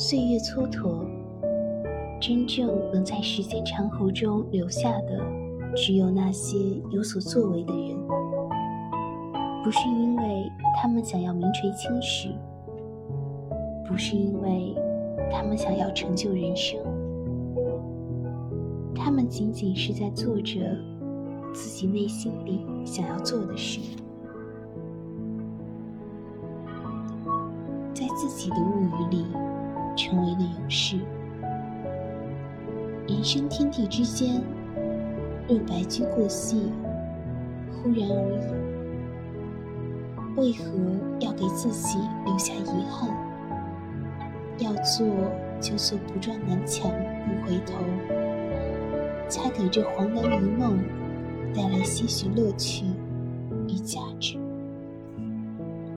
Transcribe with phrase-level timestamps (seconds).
[0.00, 1.04] 岁月蹉跎，
[2.20, 5.20] 真正能在时间长河中留下的，
[5.74, 6.56] 只有那些
[6.92, 7.98] 有所作为的人。
[9.64, 12.28] 不是因为他们想要名垂青史，
[13.88, 14.76] 不是因为
[15.32, 16.78] 他们想要成就人生，
[18.94, 20.60] 他们仅仅是在做着
[21.52, 23.80] 自己内心里想要做的事。
[27.92, 29.26] 在自己的物语里，
[30.68, 30.96] 是。
[33.06, 34.42] 人生天地之间，
[35.48, 36.70] 若白驹过隙，
[37.72, 38.58] 忽然而已。
[40.36, 40.64] 为何
[41.18, 43.10] 要给自己留下遗憾？
[44.58, 45.06] 要做
[45.60, 46.90] 就做不撞南墙
[47.24, 47.74] 不回头，
[49.28, 50.78] 才给这黄粱一梦
[51.54, 52.84] 带来些许乐趣
[53.68, 54.37] 与价值。